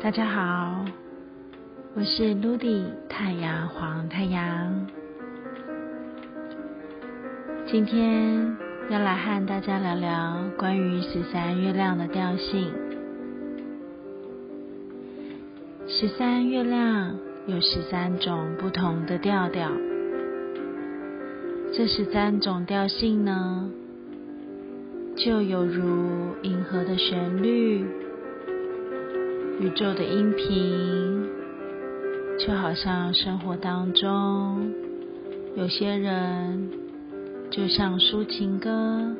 [0.00, 0.84] 大家好，
[1.96, 4.86] 我是 Ludy 太阳黄太阳。
[7.66, 8.56] 今天
[8.90, 12.72] 要来和大家聊聊关于十三月亮的调性。
[15.88, 17.18] 十三月亮
[17.48, 19.68] 有十三种不同的调调，
[21.72, 23.68] 这十三种调性呢，
[25.16, 27.84] 就有如银河的旋律。
[29.60, 31.28] 宇宙的音频，
[32.38, 34.72] 就好像生活当中，
[35.56, 36.70] 有些人
[37.50, 39.16] 就像抒情歌，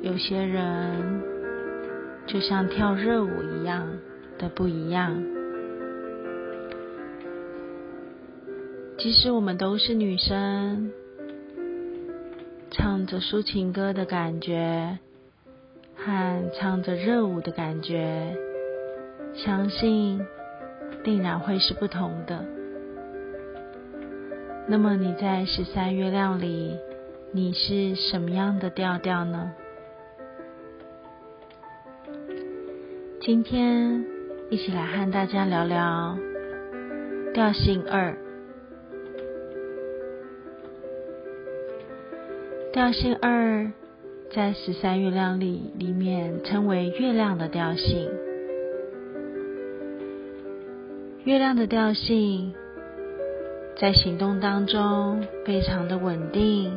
[0.00, 1.22] 有些人
[2.26, 3.28] 就像跳热舞
[3.60, 3.86] 一样
[4.38, 5.22] 的不一样。
[8.96, 10.90] 即使我们都是女生，
[12.70, 14.98] 唱着抒情歌的感觉，
[15.94, 18.34] 和唱着热舞的感觉。
[19.44, 20.20] 相信
[21.02, 22.44] 定然会是不同的。
[24.68, 26.76] 那么你在十三月亮里，
[27.32, 29.52] 你是什么样的调调呢？
[33.20, 34.04] 今天
[34.50, 36.18] 一起来和大家聊聊
[37.32, 38.16] 调性二。
[42.72, 43.72] 调性二
[44.32, 48.08] 在十三月亮里里面称为月亮的调性。
[51.24, 52.54] 月亮的调性
[53.78, 56.72] 在行动当中非常的稳定，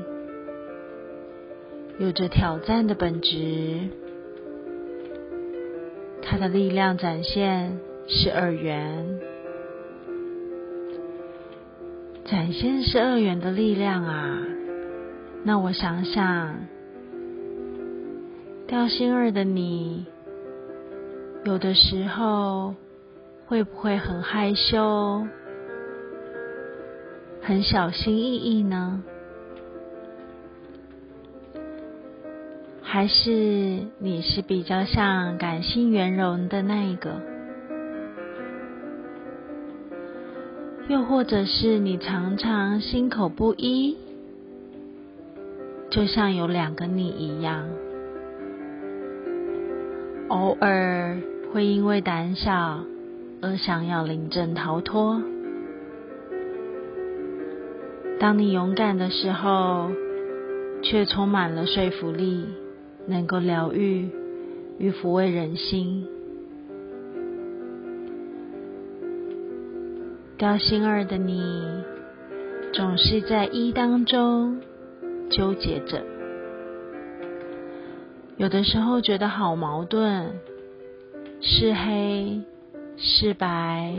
[1.97, 3.87] 有着挑战的本质。
[6.21, 9.17] 它的力量展现是二元，
[12.25, 14.39] 展现是二元的力量啊！
[15.45, 16.67] 那我想想，
[18.67, 20.05] 调性二的你，
[21.45, 22.75] 有的时候。
[23.53, 25.27] 会不会很害羞、
[27.39, 29.03] 很小心翼翼呢？
[32.81, 33.29] 还是
[33.99, 37.21] 你是比较像感性圆融的那一个？
[40.87, 43.95] 又或者是你常常心口不一，
[45.91, 47.69] 就像有两个你一样，
[50.29, 51.21] 偶尔
[51.53, 52.83] 会因为胆小。
[53.43, 55.21] 而想要临阵逃脱。
[58.17, 59.91] 当你勇敢的时候，
[60.81, 62.45] 却充满了说服力，
[63.05, 64.09] 能够疗愈
[64.77, 66.07] 与抚慰人心。
[70.39, 71.83] 高心二的你，
[72.71, 74.61] 总是在一当中
[75.29, 76.01] 纠结着，
[78.37, 80.31] 有的时候觉得好矛盾，
[81.41, 82.41] 是黑。
[82.97, 83.95] 是白，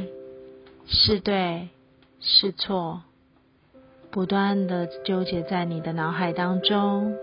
[0.87, 1.69] 是对，
[2.21, 3.03] 是错，
[4.11, 7.15] 不断的纠结在你的脑海当中，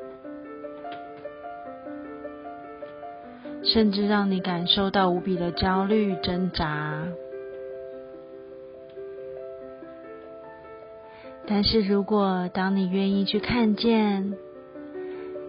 [3.63, 7.07] 甚至让你感受到无比的焦虑挣扎。
[11.47, 14.37] 但是如果当你愿意去看见，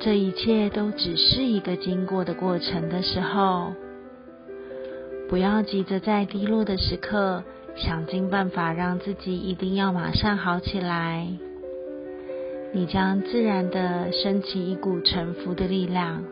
[0.00, 3.72] 这一切都只是一个经过的过程的时候，
[5.32, 7.42] 不要急着在低落的时刻
[7.74, 11.26] 想尽办法让自己一定要马上好起来，
[12.74, 16.22] 你将自然的升起一股沉浮的力量。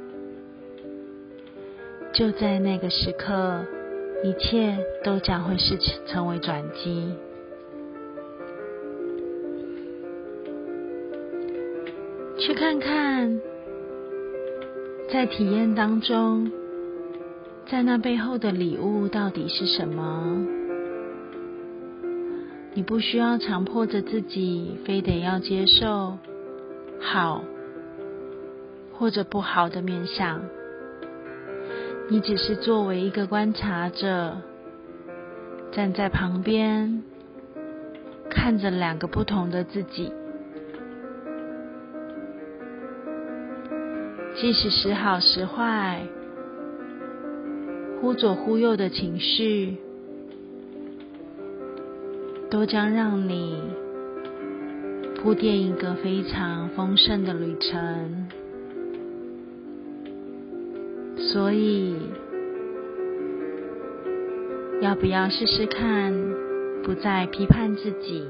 [2.13, 3.65] 就在那个时刻，
[4.23, 7.15] 一切都将会是成为转机。
[12.39, 13.41] 去看看，
[15.11, 16.60] 在体验当中。
[17.71, 20.45] 在那背后的礼物到底是什么？
[22.75, 26.19] 你不需要强迫着自己，非得要接受
[27.01, 27.45] 好
[28.93, 30.43] 或者不好的面相。
[32.09, 34.39] 你只是作为一个观察者，
[35.71, 37.05] 站在旁边，
[38.29, 40.13] 看着两个不同的自己，
[44.35, 46.05] 即使时好时坏。
[48.01, 49.77] 忽左忽右的情绪，
[52.51, 53.61] 都将让你
[55.17, 58.27] 铺垫一个非常丰盛的旅程。
[61.19, 61.95] 所以，
[64.81, 66.15] 要不要试试看，
[66.83, 68.25] 不再批判自己，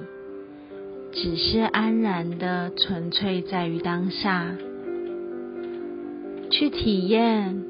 [1.13, 4.57] 只是安然的纯粹在于当下，
[6.51, 7.63] 去体验，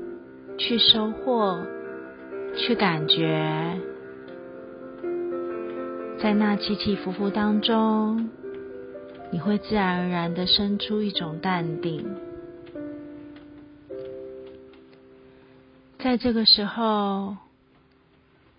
[0.56, 1.61] 去收获。
[2.56, 3.79] 去感觉，
[6.20, 8.29] 在那起起伏伏当中，
[9.31, 12.05] 你会自然而然的生出一种淡定。
[15.99, 17.37] 在这个时候，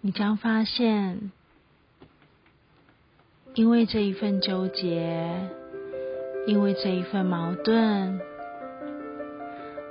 [0.02, 1.32] 你将发现，
[3.54, 5.50] 因为这一份纠结，
[6.48, 8.20] 因为这一份矛盾，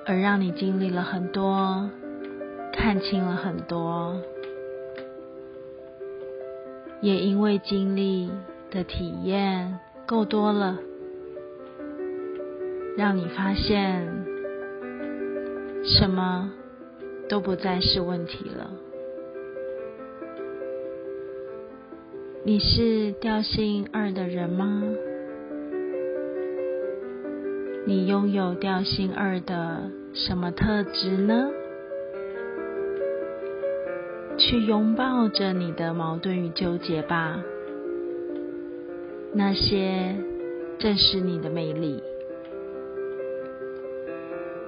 [0.06, 1.91] 而让你经历了很多。
[2.72, 4.20] 看清了很多，
[7.00, 8.31] 也因为经历
[8.70, 10.78] 的体验够多了，
[12.96, 14.08] 让你发现
[15.84, 16.50] 什么
[17.28, 18.70] 都不再是问题了。
[22.43, 24.82] 你是调性二的人吗？
[27.87, 31.50] 你拥有调性二的什么特质呢？
[34.50, 37.41] 去拥抱着你的矛盾与纠结吧，
[39.32, 40.17] 那些
[40.76, 42.02] 正是你的魅力。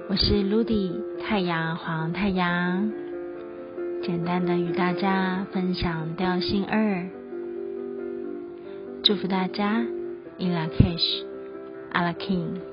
[0.07, 2.93] 我是 Ludy 太阳黄太阳，
[4.01, 7.05] 简单的与大家分享调性二，
[9.03, 9.85] 祝福大家
[10.37, 11.25] In La Cash,
[11.91, 12.72] a la King。